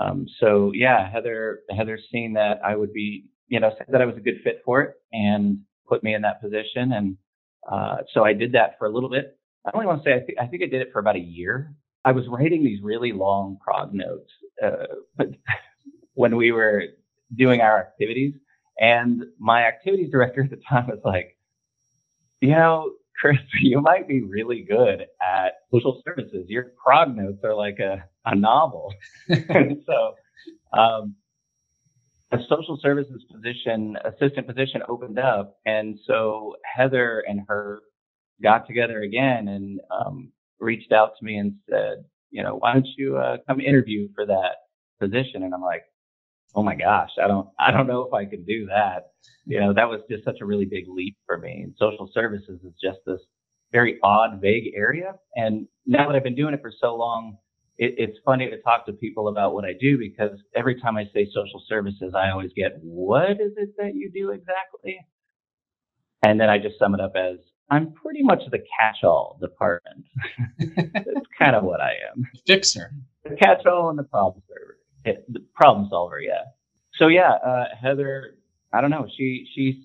Um, 0.00 0.26
so 0.40 0.72
yeah, 0.74 1.10
Heather, 1.10 1.60
Heather 1.70 1.98
seen 2.12 2.34
that 2.34 2.60
I 2.64 2.76
would 2.76 2.92
be, 2.92 3.24
you 3.48 3.60
know, 3.60 3.70
that 3.88 4.00
I 4.00 4.04
was 4.04 4.16
a 4.16 4.20
good 4.20 4.40
fit 4.44 4.62
for 4.64 4.82
it 4.82 4.94
and 5.12 5.58
put 5.88 6.04
me 6.04 6.14
in 6.14 6.22
that 6.22 6.40
position. 6.40 6.92
And 6.92 7.16
uh, 7.70 7.98
so 8.12 8.24
I 8.24 8.32
did 8.32 8.52
that 8.52 8.78
for 8.78 8.86
a 8.86 8.90
little 8.90 9.10
bit. 9.10 9.37
I 9.66 9.70
only 9.74 9.86
want 9.86 10.02
to 10.02 10.08
say 10.08 10.14
I, 10.14 10.18
th- 10.20 10.38
I 10.40 10.46
think 10.46 10.62
I 10.62 10.66
did 10.66 10.82
it 10.82 10.88
for 10.92 10.98
about 10.98 11.16
a 11.16 11.20
year. 11.20 11.74
I 12.04 12.12
was 12.12 12.24
writing 12.28 12.64
these 12.64 12.82
really 12.82 13.12
long 13.12 13.58
prog 13.62 13.92
notes 13.92 14.30
uh, 14.64 15.24
when 16.14 16.36
we 16.36 16.52
were 16.52 16.84
doing 17.36 17.60
our 17.60 17.78
activities. 17.78 18.34
And 18.78 19.24
my 19.38 19.64
activities 19.64 20.10
director 20.10 20.42
at 20.44 20.50
the 20.50 20.60
time 20.68 20.86
was 20.86 21.00
like, 21.04 21.36
you 22.40 22.50
know, 22.50 22.92
Chris, 23.20 23.36
you 23.60 23.80
might 23.80 24.08
be 24.08 24.22
really 24.22 24.62
good 24.68 25.06
at 25.20 25.54
social 25.72 26.02
services. 26.04 26.46
Your 26.48 26.72
prog 26.82 27.16
notes 27.16 27.42
are 27.44 27.54
like 27.54 27.78
a, 27.78 28.04
a 28.24 28.34
novel. 28.34 28.94
so 29.28 30.14
um, 30.72 31.16
a 32.30 32.38
social 32.48 32.78
services 32.82 33.24
position, 33.32 33.96
assistant 34.04 34.46
position 34.46 34.82
opened 34.88 35.18
up. 35.18 35.58
And 35.66 35.98
so 36.06 36.56
Heather 36.64 37.24
and 37.26 37.40
her 37.48 37.80
got 38.42 38.66
together 38.66 39.02
again 39.02 39.48
and 39.48 39.80
um, 39.90 40.32
reached 40.60 40.92
out 40.92 41.12
to 41.18 41.24
me 41.24 41.36
and 41.36 41.54
said, 41.68 42.04
you 42.30 42.42
know, 42.42 42.56
why 42.56 42.72
don't 42.74 42.86
you 42.96 43.16
uh, 43.16 43.38
come 43.46 43.60
interview 43.60 44.08
for 44.14 44.26
that 44.26 44.56
position? 45.00 45.42
And 45.42 45.54
I'm 45.54 45.62
like, 45.62 45.84
oh 46.54 46.62
my 46.62 46.74
gosh, 46.74 47.10
I 47.22 47.26
don't, 47.26 47.48
I 47.58 47.70
don't 47.70 47.86
know 47.86 48.02
if 48.02 48.12
I 48.12 48.24
can 48.24 48.44
do 48.44 48.66
that. 48.66 49.12
You 49.46 49.60
know, 49.60 49.72
that 49.72 49.88
was 49.88 50.00
just 50.10 50.24
such 50.24 50.40
a 50.40 50.44
really 50.44 50.64
big 50.64 50.84
leap 50.88 51.16
for 51.26 51.38
me. 51.38 51.62
And 51.64 51.74
social 51.78 52.10
services 52.12 52.60
is 52.64 52.74
just 52.82 52.98
this 53.06 53.20
very 53.72 53.98
odd, 54.02 54.40
vague 54.40 54.72
area. 54.74 55.14
And 55.36 55.66
now 55.86 56.06
that 56.06 56.16
I've 56.16 56.24
been 56.24 56.34
doing 56.34 56.54
it 56.54 56.62
for 56.62 56.72
so 56.80 56.96
long, 56.96 57.36
it, 57.76 57.94
it's 57.98 58.18
funny 58.24 58.48
to 58.50 58.60
talk 58.62 58.86
to 58.86 58.92
people 58.92 59.28
about 59.28 59.54
what 59.54 59.64
I 59.64 59.74
do 59.78 59.98
because 59.98 60.38
every 60.54 60.80
time 60.80 60.96
I 60.96 61.04
say 61.14 61.28
social 61.32 61.62
services, 61.68 62.14
I 62.14 62.30
always 62.30 62.50
get, 62.56 62.78
what 62.82 63.32
is 63.32 63.52
it 63.56 63.70
that 63.78 63.94
you 63.94 64.10
do 64.12 64.30
exactly? 64.30 64.98
And 66.22 66.40
then 66.40 66.48
I 66.50 66.58
just 66.58 66.78
sum 66.78 66.94
it 66.94 67.00
up 67.00 67.12
as, 67.14 67.36
I'm 67.70 67.92
pretty 67.92 68.22
much 68.22 68.42
the 68.50 68.60
catch-all 68.78 69.38
department. 69.40 70.04
That's 70.58 71.26
kind 71.38 71.54
of 71.54 71.64
what 71.64 71.80
I 71.80 71.92
am. 72.10 72.24
Fixer. 72.46 72.92
The 73.24 73.36
catch-all 73.36 73.90
and 73.90 73.98
the 73.98 74.04
problem 74.04 74.42
solver. 74.48 74.78
The 75.04 75.40
problem 75.54 75.88
solver, 75.90 76.20
yeah. 76.20 76.42
So 76.98 77.08
yeah, 77.08 77.32
uh, 77.32 77.64
Heather, 77.80 78.36
I 78.72 78.80
don't 78.80 78.90
know. 78.90 79.06
She 79.16 79.46
she's 79.54 79.76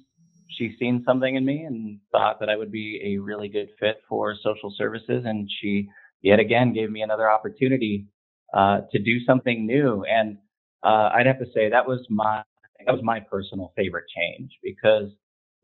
she's 0.49 0.77
seen 0.79 1.03
something 1.05 1.35
in 1.35 1.45
me 1.45 1.63
and 1.63 1.99
thought 2.11 2.39
that 2.39 2.49
I 2.49 2.55
would 2.55 2.71
be 2.71 3.01
a 3.03 3.21
really 3.21 3.47
good 3.47 3.69
fit 3.79 4.01
for 4.09 4.35
social 4.43 4.73
services, 4.77 5.23
and 5.25 5.49
she 5.61 5.89
yet 6.21 6.39
again 6.39 6.73
gave 6.73 6.89
me 6.89 7.01
another 7.01 7.29
opportunity 7.29 8.07
uh, 8.53 8.81
to 8.91 8.99
do 8.99 9.23
something 9.25 9.65
new. 9.65 10.03
And 10.03 10.37
uh, 10.83 11.09
I'd 11.13 11.27
have 11.27 11.39
to 11.39 11.45
say 11.53 11.69
that 11.69 11.87
was 11.87 12.05
my 12.09 12.43
that 12.85 12.91
was 12.93 13.03
my 13.03 13.19
personal 13.19 13.71
favorite 13.75 14.05
change 14.15 14.51
because 14.63 15.09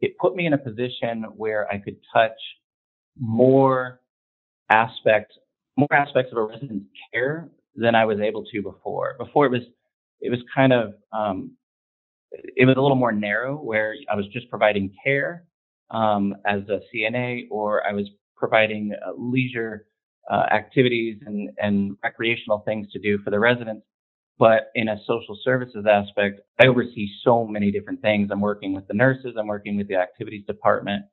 it 0.01 0.18
put 0.18 0.36
me 0.36 0.46
in 0.46 0.53
a 0.53 0.58
position 0.58 1.24
where 1.36 1.70
I 1.72 1.77
could 1.77 1.98
touch 2.13 2.39
more 3.20 4.01
aspects 4.70 5.36
more 5.77 5.94
aspects 5.94 6.32
of 6.34 6.38
a 6.38 6.44
resident's 6.44 6.89
care 7.13 7.50
than 7.75 7.96
I 7.96 8.03
was 8.03 8.20
able 8.20 8.44
to 8.51 8.62
before. 8.62 9.15
Before 9.18 9.46
it 9.46 9.51
was 9.51 9.62
it 10.22 10.29
was 10.29 10.39
kind 10.53 10.74
of 10.74 10.94
um, 11.13 11.56
it 12.32 12.65
was 12.65 12.75
a 12.77 12.82
little 12.82 12.98
more 12.98 13.12
narrow 13.12 13.56
where 13.56 13.96
I 14.12 14.15
was 14.15 14.27
just 14.27 14.50
providing 14.50 14.94
care 15.03 15.46
um, 15.89 16.36
as 16.46 16.62
a 16.70 16.82
CNA 16.94 17.48
or 17.50 17.86
I 17.88 17.94
was 17.94 18.08
providing 18.36 18.94
uh, 19.06 19.12
leisure 19.18 19.86
uh, 20.29 20.46
activities 20.51 21.18
and, 21.25 21.50
and 21.58 21.98
recreational 22.03 22.60
things 22.65 22.91
to 22.91 23.00
do 23.00 23.18
for 23.20 23.32
the 23.32 23.39
residents. 23.39 23.86
But 24.39 24.72
in 24.75 24.88
a 24.88 24.98
social 25.05 25.38
services 25.43 25.86
aspect, 25.89 26.41
I 26.62 26.67
oversee 26.67 27.10
so 27.24 27.46
many 27.46 27.72
different 27.72 28.01
things. 28.01 28.29
I'm 28.31 28.41
working 28.41 28.74
with 28.74 28.88
the 28.88 28.96
nurses, 28.96 29.36
I'm 29.38 29.48
working 29.48 29.77
with 29.77 29.89
the 29.89 29.98
activities 29.98 30.46
department, 30.48 31.05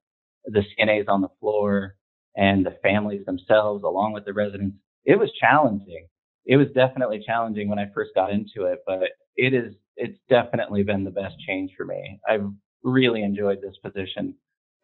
the 0.47 0.63
CNAs 0.79 1.09
on 1.09 1.23
the 1.23 1.29
floor, 1.41 1.97
and 2.37 2.65
the 2.65 2.77
families 2.83 3.27
themselves, 3.27 3.85
along 3.85 4.13
with 4.15 4.25
the 4.27 4.33
residents. 4.35 4.77
It 5.05 5.19
was 5.19 5.31
challenging. 5.41 6.07
It 6.47 6.57
was 6.57 6.69
definitely 6.75 7.23
challenging 7.27 7.69
when 7.69 7.81
I 7.81 7.87
first 7.95 8.13
got 8.15 8.31
into 8.33 8.67
it, 8.67 8.81
but 8.87 9.01
it 9.37 9.55
is, 9.55 9.75
it's 9.97 10.19
definitely 10.31 10.85
been 10.85 11.05
the 11.05 11.11
best 11.11 11.35
change 11.47 11.73
for 11.77 11.85
me. 11.85 12.21
I've 12.29 12.47
really 12.85 13.23
enjoyed 13.25 13.61
this 13.61 13.77
position. 13.83 14.37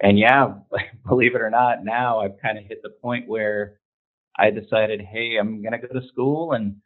And 0.02 0.18
yeah, 0.18 0.54
believe 1.08 1.36
it 1.36 1.42
or 1.42 1.50
not, 1.50 1.84
now 1.84 2.20
I've 2.20 2.40
kind 2.42 2.58
of 2.58 2.64
hit 2.64 2.80
the 2.82 2.90
point 3.02 3.28
where 3.28 3.78
I 4.38 4.50
decided, 4.50 5.00
hey, 5.00 5.36
I'm 5.38 5.62
going 5.62 5.72
to 5.72 5.86
go 5.86 6.00
to 6.00 6.06
school. 6.08 6.52
And, 6.52 6.76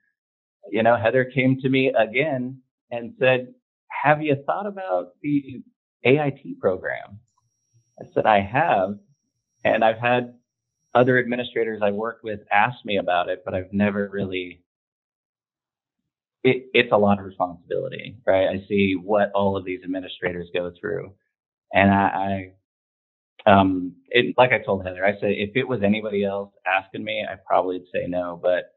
you 0.70 0.82
know, 0.82 0.96
Heather 0.96 1.24
came 1.24 1.58
to 1.60 1.68
me 1.68 1.92
again 1.96 2.60
and 2.90 3.14
said, 3.18 3.54
have 3.88 4.22
you 4.22 4.36
thought 4.46 4.66
about 4.66 5.12
the 5.22 5.62
AIT 6.04 6.60
program? 6.60 7.20
I 8.00 8.04
said, 8.14 8.26
I 8.26 8.40
have. 8.40 8.98
And 9.64 9.84
I've 9.84 9.98
had 9.98 10.34
other 10.94 11.18
administrators 11.18 11.80
I 11.82 11.90
worked 11.90 12.24
with 12.24 12.40
ask 12.52 12.76
me 12.84 12.98
about 12.98 13.28
it, 13.28 13.42
but 13.44 13.54
I've 13.54 13.72
never 13.72 14.08
really. 14.12 14.62
It, 16.44 16.66
it's 16.72 16.92
a 16.92 16.96
lot 16.96 17.18
of 17.18 17.24
responsibility, 17.24 18.18
right? 18.24 18.46
I 18.46 18.64
see 18.68 18.94
what 18.94 19.32
all 19.34 19.56
of 19.56 19.64
these 19.64 19.80
administrators 19.82 20.48
go 20.54 20.70
through. 20.80 21.12
And 21.72 21.90
I, 21.90 22.52
um, 23.46 23.96
it, 24.10 24.36
like 24.38 24.52
I 24.52 24.64
told 24.64 24.86
Heather, 24.86 25.04
I 25.04 25.18
said 25.18 25.32
if 25.32 25.56
it 25.56 25.66
was 25.66 25.82
anybody 25.82 26.24
else 26.24 26.52
asking 26.64 27.02
me, 27.02 27.24
I 27.28 27.34
probably 27.44 27.78
would 27.78 27.88
say 27.92 28.06
no. 28.06 28.38
But 28.40 28.75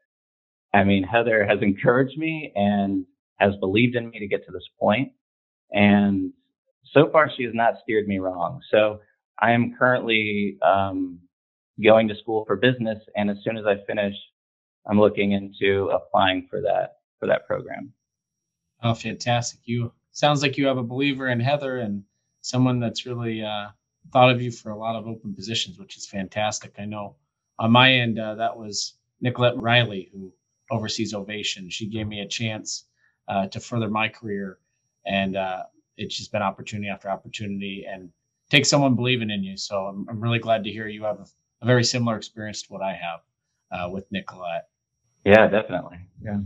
I 0.74 0.84
mean, 0.84 1.04
Heather 1.04 1.46
has 1.46 1.62
encouraged 1.62 2.18
me 2.18 2.52
and 2.56 3.06
has 3.38 3.56
believed 3.58 3.96
in 3.96 4.10
me 4.10 4.20
to 4.20 4.28
get 4.28 4.46
to 4.46 4.52
this 4.52 4.68
point. 4.80 5.12
And 5.72 6.34
so 6.94 7.10
far, 7.12 7.30
she 7.36 7.44
has 7.44 7.54
not 7.54 7.76
steered 7.84 8.08
me 8.08 8.20
wrong. 8.20 8.62
So 8.72 9.00
I 9.40 9.52
am 9.52 9.76
currently 9.78 10.58
um, 10.62 11.20
going 11.84 12.08
to 12.10 12.16
school 12.16 12.46
for 12.46 12.56
business, 12.56 13.00
and 13.16 13.30
as 13.30 13.38
soon 13.44 13.58
as 13.58 13.66
I 13.66 13.78
finish, 13.88 14.16
I'm 14.90 15.00
looking 15.00 15.32
into 15.32 15.90
applying 15.90 16.48
for 16.50 16.62
that 16.62 16.98
for 17.20 17.28
that 17.28 17.48
program. 17.48 17.94
Oh, 18.84 18.94
fantastic! 18.94 19.62
You 19.66 19.94
sounds 20.12 20.42
like 20.42 20.58
you 20.58 20.68
have 20.68 20.78
a 20.78 20.84
believer 20.84 21.30
in 21.30 21.40
Heather 21.40 21.78
and 21.80 22.04
someone 22.42 22.80
that's 22.80 23.06
really 23.06 23.44
uh, 23.44 23.68
thought 24.12 24.32
of 24.32 24.42
you 24.42 24.52
for 24.52 24.72
a 24.72 24.78
lot 24.78 24.96
of 24.96 25.08
open 25.08 25.34
positions, 25.36 25.80
which 25.80 25.98
is 25.98 26.06
fantastic. 26.08 26.74
I 26.78 26.86
know 26.86 27.16
on 27.60 27.72
my 27.72 27.94
end 27.94 28.20
uh, 28.20 28.36
that 28.36 28.58
was 28.58 28.96
Nicolette 29.22 29.62
Riley 29.62 30.10
who 30.14 30.34
oversees 30.72 31.14
Ovation. 31.14 31.70
She 31.70 31.88
gave 31.88 32.08
me 32.08 32.22
a 32.22 32.28
chance 32.28 32.86
uh, 33.28 33.48
to 33.48 33.60
further 33.60 33.90
my 33.90 34.08
career, 34.08 34.60
and 35.06 35.36
uh, 35.36 35.64
it's 35.98 36.18
just 36.18 36.32
been 36.32 36.42
opportunity 36.42 36.90
after 36.90 37.10
opportunity 37.10 37.86
and 37.90 38.10
take 38.50 38.66
someone 38.66 38.96
believing 38.96 39.30
in 39.30 39.44
you. 39.44 39.58
So 39.58 39.86
I'm, 39.86 40.08
I'm 40.10 40.20
really 40.20 40.40
glad 40.40 40.64
to 40.64 40.72
hear 40.72 40.88
you 40.88 41.04
have 41.04 41.20
a, 41.20 41.26
a 41.62 41.66
very 41.66 41.84
similar 41.84 42.18
experience 42.18 42.64
to 42.64 42.74
what 42.74 42.82
I 42.82 42.94
have 42.94 43.20
uh, 43.72 43.90
with 43.90 44.06
Nicolette. 44.12 44.68
Yeah, 45.26 45.48
definitely. 45.48 46.00
Yeah. 46.24 46.40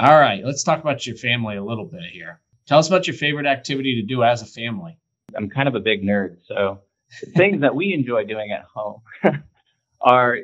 All 0.00 0.18
right, 0.18 0.44
let's 0.44 0.62
talk 0.62 0.80
about 0.80 1.06
your 1.06 1.16
family 1.16 1.56
a 1.56 1.64
little 1.64 1.86
bit 1.86 2.04
here. 2.12 2.40
Tell 2.66 2.78
us 2.78 2.86
about 2.86 3.06
your 3.06 3.16
favorite 3.16 3.46
activity 3.46 4.00
to 4.00 4.02
do 4.02 4.22
as 4.22 4.42
a 4.42 4.46
family. 4.46 4.96
I'm 5.36 5.48
kind 5.48 5.66
of 5.66 5.74
a 5.74 5.80
big 5.80 6.02
nerd, 6.02 6.36
so 6.46 6.80
things 7.36 7.60
that 7.62 7.74
we 7.74 7.92
enjoy 7.92 8.24
doing 8.24 8.52
at 8.52 8.62
home 8.62 9.00
are 10.00 10.38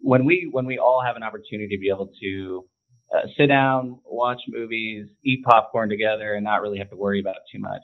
when 0.00 0.24
we 0.24 0.48
when 0.50 0.66
we 0.66 0.78
all 0.78 1.02
have 1.02 1.16
an 1.16 1.22
opportunity 1.22 1.76
to 1.76 1.80
be 1.80 1.88
able 1.88 2.10
to 2.20 2.64
uh, 3.14 3.26
sit 3.36 3.46
down, 3.46 3.98
watch 4.04 4.40
movies, 4.48 5.06
eat 5.24 5.44
popcorn 5.44 5.88
together, 5.88 6.34
and 6.34 6.44
not 6.44 6.62
really 6.62 6.78
have 6.78 6.90
to 6.90 6.96
worry 6.96 7.20
about 7.20 7.36
too 7.52 7.58
much. 7.58 7.82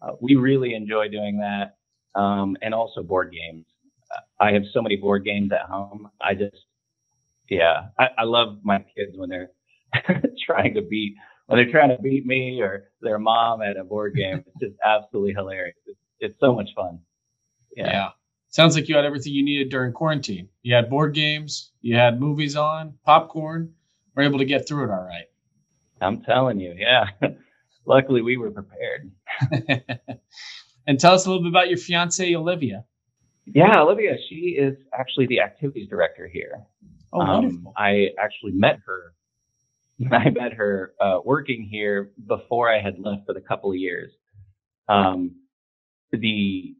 Uh, 0.00 0.12
we 0.20 0.36
really 0.36 0.74
enjoy 0.74 1.08
doing 1.08 1.38
that, 1.38 1.76
um, 2.18 2.56
and 2.62 2.74
also 2.74 3.02
board 3.02 3.32
games. 3.32 3.64
I 4.40 4.52
have 4.52 4.62
so 4.72 4.82
many 4.82 4.96
board 4.96 5.24
games 5.24 5.50
at 5.52 5.68
home. 5.68 6.10
I 6.20 6.34
just, 6.34 6.56
yeah, 7.48 7.88
I, 7.98 8.08
I 8.18 8.24
love 8.24 8.58
my 8.62 8.78
kids 8.78 9.12
when 9.16 9.30
they're 9.30 9.50
trying 10.46 10.74
to 10.74 10.82
beat 10.82 11.14
when 11.46 11.58
they're 11.58 11.70
trying 11.70 11.94
to 11.94 12.02
beat 12.02 12.24
me 12.24 12.60
or 12.60 12.90
their 13.00 13.18
mom 13.18 13.62
at 13.62 13.76
a 13.76 13.84
board 13.84 14.14
game. 14.14 14.44
It's 14.46 14.60
just 14.60 14.76
absolutely 14.84 15.34
hilarious. 15.34 15.76
It's, 15.86 15.98
it's 16.20 16.40
so 16.40 16.54
much 16.54 16.70
fun. 16.74 17.00
Yeah. 17.76 17.86
yeah. 17.86 18.08
Sounds 18.48 18.74
like 18.74 18.88
you 18.88 18.96
had 18.96 19.04
everything 19.04 19.32
you 19.32 19.44
needed 19.44 19.70
during 19.70 19.92
quarantine. 19.92 20.48
You 20.62 20.74
had 20.74 20.90
board 20.90 21.14
games, 21.14 21.72
you 21.80 21.96
had 21.96 22.20
movies 22.20 22.54
on, 22.56 22.94
popcorn. 23.04 23.74
We're 24.14 24.24
able 24.24 24.38
to 24.38 24.44
get 24.44 24.68
through 24.68 24.84
it 24.84 24.90
all 24.90 25.04
right. 25.04 25.26
I'm 26.00 26.22
telling 26.22 26.60
you, 26.60 26.74
yeah. 26.76 27.06
Luckily, 27.86 28.22
we 28.22 28.36
were 28.36 28.50
prepared. 28.50 29.10
and 30.86 31.00
tell 31.00 31.14
us 31.14 31.26
a 31.26 31.30
little 31.30 31.42
bit 31.42 31.50
about 31.50 31.68
your 31.68 31.78
fiance, 31.78 32.34
Olivia. 32.34 32.84
Yeah, 33.46 33.80
Olivia, 33.82 34.16
she 34.28 34.56
is 34.58 34.76
actually 34.96 35.26
the 35.26 35.40
activities 35.40 35.88
director 35.88 36.28
here. 36.28 36.62
Oh, 37.12 37.20
um, 37.20 37.28
wonderful. 37.28 37.72
I 37.76 38.08
actually 38.18 38.52
met 38.52 38.78
her. 38.86 39.14
I 40.12 40.30
met 40.30 40.52
her 40.52 40.94
uh, 41.00 41.20
working 41.24 41.68
here 41.70 42.10
before 42.26 42.70
I 42.72 42.80
had 42.80 42.98
left 42.98 43.26
for 43.26 43.34
the 43.34 43.40
couple 43.40 43.70
of 43.70 43.76
years. 43.76 44.12
Um, 44.88 45.36
the 46.12 46.74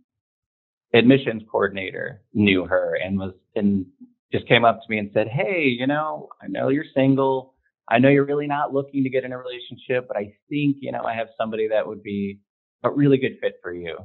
admissions 0.95 1.43
coordinator 1.51 2.23
knew 2.35 2.65
her 2.67 2.97
and 3.03 3.19
was 3.19 3.33
and 3.57 3.87
just 4.33 4.49
came 4.49 4.65
up 4.65 4.81
to 4.81 4.87
me 4.89 4.99
and 4.99 5.11
said, 5.13 5.29
"Hey, 5.29 5.65
you 5.65 5.87
know, 5.87 6.29
I 6.43 6.49
know 6.49 6.69
you're 6.69 6.85
single. 6.95 7.55
I 7.89 7.99
know 7.99 8.09
you're 8.09 8.25
really 8.25 8.47
not 8.47 8.73
looking 8.73 9.03
to 9.05 9.11
get 9.11 9.25
in 9.25 9.33
a 9.33 9.39
relationship, 9.39 10.07
but 10.09 10.17
I 10.17 10.35
think, 10.49 10.77
you 10.81 10.93
know, 10.93 11.03
I 11.03 11.15
have 11.15 11.29
somebody 11.37 11.69
that 11.69 11.87
would 11.87 12.03
be 12.03 12.41
a 12.83 12.91
really 12.91 13.19
good 13.19 13.39
fit 13.41 13.55
for 13.63 13.73
you." 13.73 13.99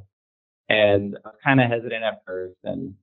And 0.69 1.17
I 1.23 1.29
was 1.29 1.37
kind 1.43 1.61
of 1.61 1.69
hesitant 1.69 2.03
at 2.03 2.21
first 2.25 2.57
and 2.63 2.95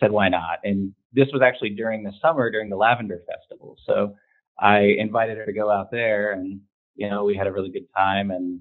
said, 0.00 0.10
"Why 0.10 0.28
not?" 0.28 0.58
And 0.64 0.94
this 1.12 1.28
was 1.32 1.42
actually 1.42 1.70
during 1.70 2.02
the 2.02 2.12
summer 2.20 2.50
during 2.50 2.68
the 2.68 2.76
Lavender 2.76 3.22
Festival. 3.26 3.76
So 3.86 4.16
I 4.58 4.80
invited 4.98 5.38
her 5.38 5.46
to 5.46 5.52
go 5.52 5.70
out 5.70 5.90
there 5.90 6.32
and, 6.32 6.60
you 6.96 7.08
know, 7.08 7.24
we 7.24 7.36
had 7.36 7.46
a 7.46 7.52
really 7.52 7.70
good 7.70 7.86
time 7.96 8.30
and 8.30 8.60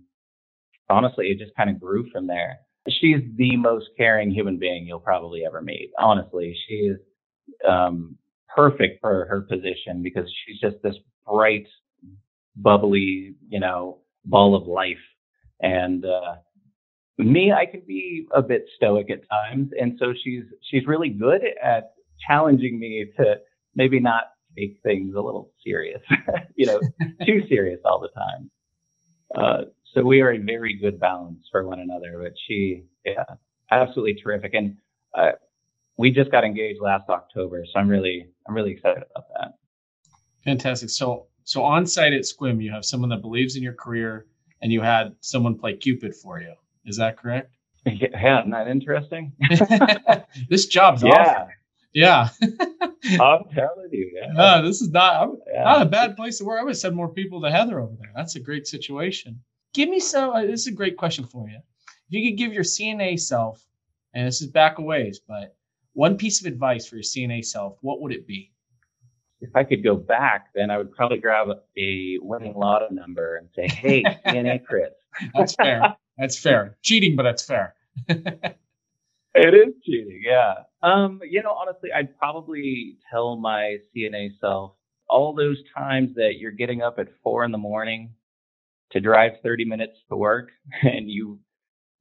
honestly, 0.90 1.28
it 1.28 1.40
just 1.40 1.56
kind 1.56 1.70
of 1.70 1.80
grew 1.80 2.10
from 2.12 2.28
there. 2.28 2.60
She's 2.88 3.22
the 3.38 3.56
most 3.58 3.88
caring 3.98 4.32
human 4.32 4.60
being 4.60 4.86
you'll 4.86 5.00
probably 5.00 5.46
ever 5.46 5.62
meet. 5.62 5.92
Honestly, 5.98 6.56
she 6.68 6.76
is 6.76 7.00
um, 7.68 8.18
perfect 8.56 9.02
for 9.02 9.26
her 9.26 9.42
position 9.42 10.02
because 10.02 10.32
she's 10.46 10.60
just 10.60 10.82
this 10.84 10.96
bright, 11.28 11.68
bubbly, 12.56 13.36
you 13.50 13.60
know, 13.60 14.00
ball 14.26 14.56
of 14.56 14.68
life. 14.68 14.98
And 15.62 16.06
uh, 16.06 16.36
me, 17.18 17.52
I 17.52 17.66
can 17.66 17.82
be 17.88 18.26
a 18.34 18.42
bit 18.42 18.66
stoic 18.76 19.10
at 19.10 19.28
times, 19.30 19.70
and 19.80 19.98
so 20.00 20.14
she's 20.24 20.44
she's 20.70 20.86
really 20.88 21.10
good 21.10 21.42
at 21.64 21.94
challenging 22.28 22.80
me 22.80 23.06
to 23.18 23.36
maybe 23.76 24.00
not 24.00 24.24
take 24.58 24.80
things 24.84 25.16
a 25.16 25.22
little 25.22 25.52
serious, 25.64 26.02
you 26.56 26.66
know, 26.66 26.80
too 27.26 27.42
serious 27.48 27.80
all 27.86 28.00
the 28.00 28.10
time. 28.10 28.52
Uh, 29.36 29.62
so 29.94 30.04
we 30.04 30.22
are 30.22 30.32
a 30.32 30.38
very 30.38 30.76
good 30.76 31.00
balance 31.00 31.44
for 31.52 31.66
one 31.66 31.80
another. 31.80 32.20
But 32.22 32.34
she, 32.48 32.84
yeah, 33.06 33.24
absolutely 33.72 34.16
terrific. 34.22 34.54
And 34.54 34.78
uh, 35.18 35.32
we 35.98 36.12
just 36.12 36.32
got 36.32 36.44
engaged 36.44 36.82
last 36.82 37.10
October, 37.10 37.64
so 37.66 37.80
I'm 37.80 37.88
really, 37.88 38.28
I'm 38.48 38.56
really 38.56 38.72
excited 38.72 39.04
about 39.12 39.28
that. 39.38 39.54
Fantastic. 40.44 40.90
So, 40.90 41.28
so 41.44 41.64
on 41.64 41.86
site 41.86 42.14
at 42.14 42.22
Sequim, 42.22 42.62
you 42.62 42.72
have 42.72 42.86
someone 42.86 43.10
that 43.10 43.22
believes 43.22 43.56
in 43.56 43.64
your 43.64 43.74
career, 43.74 44.26
and 44.62 44.72
you 44.72 44.82
had 44.82 45.16
someone 45.22 45.58
play 45.58 45.76
Cupid 45.76 46.16
for 46.16 46.40
you. 46.40 46.54
Is 46.86 46.98
that 46.98 47.18
correct? 47.18 47.52
Yeah, 47.86 48.40
isn't 48.40 48.52
that 48.52 48.70
interesting? 48.70 49.34
this 50.50 50.68
job's 50.68 51.04
yeah. 51.04 51.48
Yeah. 51.94 52.30
I'm 52.42 53.44
telling 53.54 53.90
you, 53.92 54.12
yeah. 54.16 54.32
No, 54.32 54.66
this 54.66 54.82
is 54.82 54.90
not 54.90 55.32
yeah. 55.54 55.64
not 55.64 55.82
a 55.82 55.86
bad 55.86 56.16
place 56.16 56.38
to 56.38 56.46
work. 56.46 56.62
I 56.62 56.64
would 56.64 56.78
send 56.78 56.96
more 56.96 57.10
people 57.10 57.42
to 57.42 57.52
Heather 57.52 57.82
over 57.82 57.94
there. 58.00 58.12
That's 58.16 58.36
a 58.36 58.40
great 58.40 58.68
situation. 58.68 59.42
Give 59.74 59.90
me 59.90 60.00
some. 60.00 60.32
Uh, 60.32 60.42
this 60.44 60.62
is 60.62 60.68
a 60.68 60.72
great 60.72 60.98
question 60.98 61.26
for 61.26 61.50
you. 61.50 61.58
If 61.58 62.10
you 62.10 62.30
could 62.30 62.38
give 62.38 62.54
your 62.54 62.64
CNA 62.64 63.20
self, 63.20 63.64
and 64.14 64.26
this 64.26 64.42
is 64.42 64.48
back 64.48 64.78
a 64.80 64.82
ways, 64.82 65.20
but 65.28 65.56
one 65.94 66.18
piece 66.18 66.42
of 66.42 66.48
advice 66.48 66.86
for 66.86 66.96
your 66.96 67.04
CNA 67.04 67.46
self, 67.46 67.78
what 67.82 68.02
would 68.02 68.12
it 68.12 68.28
be? 68.28 68.52
If 69.42 69.56
I 69.56 69.64
could 69.64 69.84
go 69.84 69.96
back, 69.96 70.48
then 70.56 70.72
I 70.72 70.78
would 70.78 70.92
probably 70.92 71.18
grab 71.18 71.50
a 71.78 72.18
winning 72.22 72.54
lotto 72.56 72.88
number 72.92 73.38
and 73.38 73.50
say, 73.56 73.68
"Hey, 73.68 74.04
CNA 74.26 74.66
Chris." 74.66 74.92
that's 75.36 75.56
fair. 75.56 75.96
That's 76.18 76.38
fair. 76.38 76.78
Cheating, 76.84 77.16
but 77.16 77.24
that's 77.24 77.44
fair. 77.44 77.74
it 78.08 78.56
is 79.36 79.74
cheating, 79.84 80.22
yeah. 80.24 80.54
Um, 80.84 81.22
you 81.28 81.42
know, 81.42 81.52
honestly, 81.52 81.90
I'd 81.92 82.16
probably 82.20 83.00
tell 83.12 83.36
my 83.36 83.78
CNA 83.96 84.40
self 84.40 84.74
all 85.10 85.34
those 85.34 85.58
times 85.76 86.14
that 86.16 86.34
you're 86.38 86.52
getting 86.52 86.84
up 86.84 87.00
at 87.00 87.08
four 87.24 87.44
in 87.46 87.52
the 87.52 87.58
morning 87.58 88.14
to 88.92 89.00
drive 89.00 89.34
30 89.42 89.66
minutes 89.66 89.98
to 90.10 90.16
work 90.16 90.50
and 90.84 91.10
you 91.10 91.40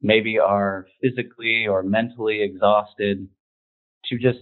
maybe 0.02 0.38
are 0.38 0.86
physically 1.00 1.66
or 1.66 1.82
mentally 1.82 2.42
exhausted 2.42 3.26
to 4.06 4.18
just, 4.18 4.40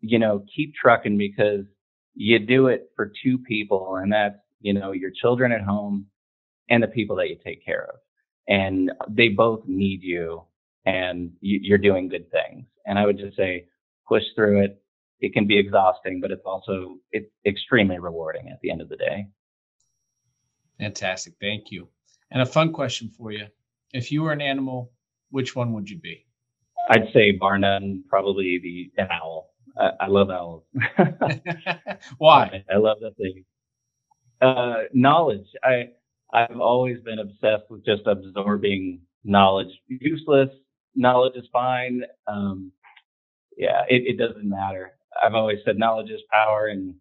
you 0.00 0.18
know, 0.18 0.44
keep 0.54 0.74
trucking 0.74 1.18
because 1.18 1.64
you 2.14 2.38
do 2.38 2.68
it 2.68 2.90
for 2.96 3.12
two 3.22 3.38
people 3.38 3.96
and 3.96 4.12
that's, 4.12 4.36
you 4.60 4.72
know, 4.72 4.92
your 4.92 5.10
children 5.10 5.52
at 5.52 5.62
home 5.62 6.06
and 6.68 6.82
the 6.82 6.88
people 6.88 7.16
that 7.16 7.28
you 7.28 7.36
take 7.44 7.64
care 7.64 7.88
of. 7.92 7.96
And 8.48 8.92
they 9.08 9.28
both 9.28 9.62
need 9.66 10.02
you 10.02 10.42
and 10.86 11.32
you're 11.40 11.78
doing 11.78 12.08
good 12.08 12.30
things. 12.30 12.66
And 12.86 12.98
I 12.98 13.06
would 13.06 13.18
just 13.18 13.36
say, 13.36 13.66
push 14.06 14.22
through 14.34 14.64
it. 14.64 14.82
It 15.20 15.32
can 15.32 15.46
be 15.46 15.58
exhausting, 15.58 16.20
but 16.20 16.30
it's 16.30 16.44
also 16.44 16.98
it's 17.12 17.30
extremely 17.46 17.98
rewarding 17.98 18.50
at 18.50 18.60
the 18.60 18.70
end 18.70 18.82
of 18.82 18.88
the 18.88 18.96
day. 18.96 19.28
Fantastic. 20.78 21.34
Thank 21.40 21.70
you. 21.70 21.88
And 22.30 22.42
a 22.42 22.46
fun 22.46 22.72
question 22.72 23.10
for 23.16 23.30
you. 23.30 23.46
If 23.92 24.10
you 24.12 24.22
were 24.22 24.32
an 24.32 24.42
animal, 24.42 24.92
which 25.30 25.56
one 25.56 25.72
would 25.72 25.88
you 25.88 25.98
be? 25.98 26.26
I'd 26.90 27.08
say 27.12 27.32
bar 27.32 27.58
none, 27.58 28.04
probably 28.08 28.58
the 28.62 29.02
an 29.02 29.08
owl. 29.10 29.50
I, 29.78 29.90
I 30.00 30.06
love 30.06 30.30
owls. 30.30 30.64
Why? 32.18 32.62
I, 32.70 32.74
I, 32.74 32.76
love 32.76 32.98
that 33.00 33.16
thing. 33.16 33.44
Uh, 34.40 34.84
knowledge. 34.92 35.46
I 35.62 35.88
I've 36.32 36.60
always 36.60 37.00
been 37.00 37.18
obsessed 37.18 37.70
with 37.70 37.84
just 37.84 38.02
absorbing 38.06 39.00
knowledge. 39.24 39.72
Useless 39.88 40.50
knowledge 40.94 41.36
is 41.36 41.48
fine. 41.52 42.02
Um, 42.26 42.72
yeah, 43.56 43.82
it, 43.88 44.02
it 44.06 44.18
doesn't 44.18 44.48
matter. 44.48 44.92
I've 45.22 45.34
always 45.34 45.58
said 45.64 45.78
knowledge 45.78 46.10
is 46.10 46.20
power, 46.30 46.66
and 46.66 46.94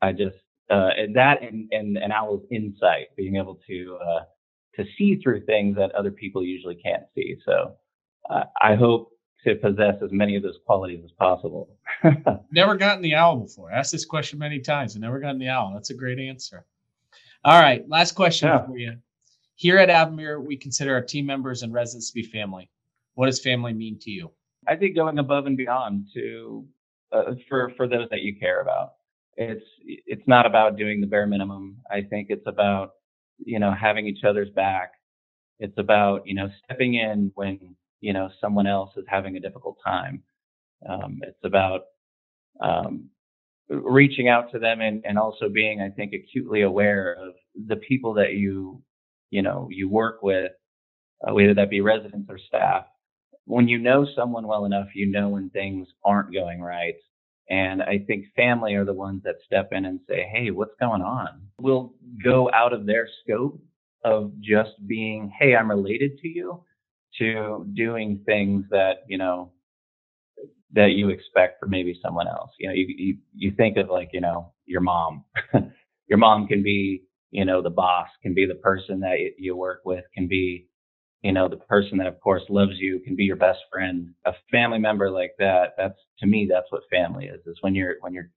I 0.00 0.12
just 0.12 0.36
uh, 0.70 0.90
and 0.96 1.16
that 1.16 1.42
and, 1.42 1.68
and 1.72 1.96
an 1.98 2.12
owl's 2.12 2.44
insight, 2.50 3.08
being 3.16 3.36
able 3.36 3.58
to 3.66 3.98
uh, 4.00 4.20
to 4.76 4.84
see 4.96 5.16
through 5.16 5.44
things 5.44 5.76
that 5.76 5.92
other 5.92 6.10
people 6.10 6.42
usually 6.42 6.76
can't 6.76 7.04
see. 7.14 7.36
So 7.44 7.76
I 8.30 8.74
hope 8.74 9.10
to 9.44 9.54
possess 9.56 9.96
as 10.02 10.10
many 10.10 10.36
of 10.36 10.42
those 10.42 10.58
qualities 10.66 11.02
as 11.04 11.12
possible. 11.12 11.68
never 12.50 12.76
gotten 12.76 13.02
the 13.02 13.14
owl 13.14 13.36
before. 13.36 13.70
Asked 13.70 13.92
this 13.92 14.04
question 14.04 14.38
many 14.38 14.60
times 14.60 14.94
and 14.94 15.02
never 15.02 15.20
gotten 15.20 15.38
the 15.38 15.48
owl. 15.48 15.72
That's 15.74 15.90
a 15.90 15.94
great 15.94 16.18
answer. 16.18 16.64
All 17.44 17.60
right, 17.60 17.86
last 17.88 18.12
question 18.12 18.48
yeah. 18.48 18.64
for 18.66 18.78
you. 18.78 18.96
Here 19.56 19.78
at 19.78 19.90
Avamere, 19.90 20.42
we 20.42 20.56
consider 20.56 20.94
our 20.94 21.02
team 21.02 21.26
members 21.26 21.62
and 21.62 21.72
residents 21.72 22.10
to 22.10 22.14
be 22.14 22.22
family. 22.22 22.70
What 23.14 23.26
does 23.26 23.40
family 23.40 23.72
mean 23.72 23.98
to 24.00 24.10
you? 24.10 24.30
I 24.66 24.76
think 24.76 24.96
going 24.96 25.18
above 25.18 25.46
and 25.46 25.56
beyond 25.56 26.06
to 26.14 26.66
uh, 27.12 27.34
for 27.48 27.70
for 27.76 27.86
those 27.86 28.08
that 28.10 28.22
you 28.22 28.38
care 28.38 28.60
about. 28.60 28.94
It's 29.36 29.64
it's 29.84 30.26
not 30.26 30.46
about 30.46 30.76
doing 30.76 31.00
the 31.00 31.06
bare 31.06 31.26
minimum. 31.26 31.76
I 31.90 32.02
think 32.02 32.28
it's 32.30 32.46
about 32.46 32.92
you 33.44 33.58
know 33.58 33.72
having 33.72 34.06
each 34.06 34.24
other's 34.24 34.50
back. 34.50 34.92
It's 35.60 35.76
about 35.78 36.26
you 36.26 36.34
know 36.34 36.48
stepping 36.64 36.94
in 36.94 37.30
when 37.34 37.76
you 38.04 38.12
know 38.12 38.28
someone 38.38 38.66
else 38.66 38.90
is 38.98 39.04
having 39.08 39.36
a 39.36 39.40
difficult 39.40 39.78
time. 39.82 40.22
Um, 40.86 41.20
it's 41.22 41.42
about 41.42 41.84
um, 42.60 43.08
reaching 43.70 44.28
out 44.28 44.52
to 44.52 44.58
them 44.58 44.82
and, 44.82 45.02
and 45.06 45.18
also 45.18 45.48
being, 45.48 45.80
I 45.80 45.88
think, 45.88 46.12
acutely 46.12 46.62
aware 46.62 47.14
of 47.14 47.32
the 47.66 47.76
people 47.76 48.12
that 48.14 48.34
you 48.34 48.82
you 49.30 49.40
know 49.40 49.68
you 49.70 49.88
work 49.88 50.22
with, 50.22 50.52
uh, 51.26 51.32
whether 51.32 51.54
that 51.54 51.70
be 51.70 51.80
residents 51.80 52.28
or 52.28 52.38
staff. 52.38 52.84
When 53.46 53.68
you 53.68 53.78
know 53.78 54.06
someone 54.14 54.46
well 54.46 54.66
enough, 54.66 54.88
you 54.94 55.10
know 55.10 55.30
when 55.30 55.48
things 55.48 55.88
aren't 56.04 56.32
going 56.32 56.60
right. 56.60 56.96
And 57.48 57.82
I 57.82 58.04
think 58.06 58.26
family 58.36 58.74
are 58.74 58.84
the 58.84 58.94
ones 58.94 59.22
that 59.24 59.36
step 59.46 59.70
in 59.72 59.86
and 59.86 60.00
say, 60.08 60.28
Hey, 60.30 60.50
what's 60.50 60.74
going 60.80 61.02
on? 61.02 61.42
We'll 61.58 61.92
go 62.22 62.50
out 62.52 62.72
of 62.72 62.86
their 62.86 63.06
scope 63.22 63.60
of 64.02 64.32
just 64.40 64.72
being, 64.86 65.30
Hey, 65.38 65.54
I'm 65.54 65.68
related 65.68 66.18
to 66.20 66.28
you 66.28 66.64
to 67.18 67.66
doing 67.74 68.22
things 68.26 68.64
that, 68.70 69.04
you 69.08 69.18
know, 69.18 69.52
that 70.72 70.92
you 70.92 71.08
expect 71.08 71.60
for 71.60 71.66
maybe 71.66 71.98
someone 72.02 72.26
else. 72.26 72.50
You 72.58 72.68
know, 72.68 72.74
you, 72.74 72.86
you, 72.88 73.16
you 73.34 73.52
think 73.56 73.76
of 73.76 73.88
like, 73.88 74.10
you 74.12 74.20
know, 74.20 74.52
your 74.66 74.80
mom, 74.80 75.24
your 76.08 76.18
mom 76.18 76.46
can 76.46 76.62
be, 76.62 77.04
you 77.30 77.44
know, 77.44 77.62
the 77.62 77.70
boss, 77.70 78.08
can 78.22 78.34
be 78.34 78.46
the 78.46 78.56
person 78.56 79.00
that 79.00 79.16
you 79.38 79.56
work 79.56 79.82
with, 79.84 80.04
can 80.14 80.28
be, 80.28 80.68
you 81.22 81.32
know, 81.32 81.48
the 81.48 81.56
person 81.56 81.98
that 81.98 82.08
of 82.08 82.20
course 82.20 82.42
loves 82.48 82.74
you, 82.78 83.00
can 83.04 83.16
be 83.16 83.24
your 83.24 83.36
best 83.36 83.60
friend, 83.72 84.08
a 84.26 84.32
family 84.50 84.78
member 84.78 85.10
like 85.10 85.32
that. 85.38 85.74
That's 85.76 85.98
to 86.20 86.26
me, 86.26 86.48
that's 86.50 86.70
what 86.70 86.82
family 86.90 87.26
is, 87.26 87.40
is 87.46 87.58
when 87.60 87.74
you're, 87.74 87.94
when 88.00 88.12
you're 88.12 88.30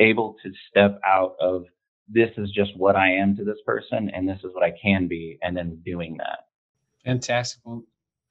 able 0.00 0.36
to 0.42 0.50
step 0.70 1.00
out 1.06 1.34
of 1.40 1.64
this 2.08 2.30
is 2.36 2.50
just 2.50 2.76
what 2.76 2.96
I 2.96 3.12
am 3.12 3.36
to 3.36 3.44
this 3.44 3.60
person 3.66 4.10
and 4.14 4.28
this 4.28 4.38
is 4.44 4.54
what 4.54 4.64
I 4.64 4.72
can 4.82 5.08
be. 5.08 5.38
And 5.42 5.56
then 5.56 5.80
doing 5.84 6.16
that. 6.18 6.40
Fantastic. 7.04 7.60
Well, 7.64 7.82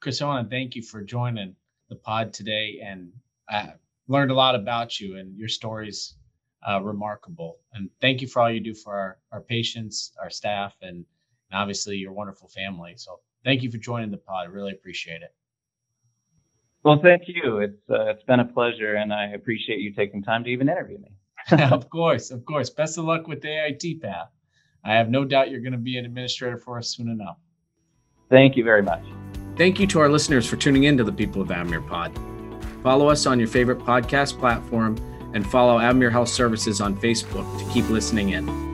Chris, 0.02 0.20
I 0.20 0.26
want 0.26 0.50
to 0.50 0.50
thank 0.50 0.74
you 0.74 0.82
for 0.82 1.00
joining 1.00 1.54
the 1.88 1.94
pod 1.94 2.32
today, 2.32 2.80
and 2.84 3.12
I 3.48 3.74
learned 4.08 4.32
a 4.32 4.34
lot 4.34 4.56
about 4.56 4.98
you 4.98 5.16
and 5.16 5.38
your 5.38 5.48
stories. 5.48 6.16
Uh, 6.68 6.80
remarkable, 6.80 7.58
and 7.72 7.90
thank 8.00 8.20
you 8.20 8.28
for 8.28 8.40
all 8.40 8.50
you 8.50 8.60
do 8.60 8.72
for 8.72 8.94
our, 8.94 9.18
our 9.32 9.40
patients, 9.40 10.12
our 10.22 10.30
staff, 10.30 10.76
and, 10.80 10.96
and 10.98 11.04
obviously 11.60 11.96
your 11.96 12.12
wonderful 12.12 12.48
family. 12.48 12.94
So, 12.96 13.18
thank 13.44 13.64
you 13.64 13.70
for 13.70 13.78
joining 13.78 14.12
the 14.12 14.16
pod. 14.16 14.46
I 14.46 14.50
really 14.50 14.70
appreciate 14.70 15.22
it. 15.22 15.34
Well, 16.84 17.00
thank 17.02 17.22
you. 17.26 17.58
It's 17.58 17.90
uh, 17.90 18.10
it's 18.10 18.22
been 18.22 18.38
a 18.38 18.44
pleasure, 18.44 18.94
and 18.94 19.12
I 19.12 19.30
appreciate 19.30 19.80
you 19.80 19.92
taking 19.92 20.22
time 20.22 20.44
to 20.44 20.50
even 20.50 20.68
interview 20.68 20.98
me. 20.98 21.16
of 21.64 21.90
course, 21.90 22.30
of 22.30 22.44
course. 22.44 22.70
Best 22.70 22.98
of 22.98 23.04
luck 23.04 23.26
with 23.26 23.40
the 23.40 23.48
AIT 23.48 24.00
path. 24.00 24.30
I 24.84 24.94
have 24.94 25.10
no 25.10 25.24
doubt 25.24 25.50
you're 25.50 25.60
going 25.60 25.72
to 25.72 25.78
be 25.78 25.96
an 25.96 26.04
administrator 26.04 26.58
for 26.58 26.78
us 26.78 26.94
soon 26.96 27.08
enough. 27.08 27.38
Thank 28.30 28.56
you 28.56 28.62
very 28.62 28.82
much. 28.82 29.02
Thank 29.56 29.78
you 29.78 29.86
to 29.88 30.00
our 30.00 30.08
listeners 30.08 30.46
for 30.46 30.56
tuning 30.56 30.84
in 30.84 30.96
to 30.96 31.04
the 31.04 31.12
People 31.12 31.42
of 31.42 31.48
Avamere 31.48 31.86
Pod. 31.86 32.18
Follow 32.82 33.08
us 33.08 33.26
on 33.26 33.38
your 33.38 33.48
favorite 33.48 33.78
podcast 33.78 34.38
platform 34.38 34.96
and 35.34 35.46
follow 35.46 35.78
Avamere 35.78 36.10
Health 36.10 36.28
Services 36.28 36.80
on 36.80 36.96
Facebook 36.96 37.58
to 37.58 37.72
keep 37.72 37.88
listening 37.88 38.30
in. 38.30 38.71